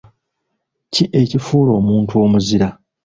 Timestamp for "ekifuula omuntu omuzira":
1.21-2.67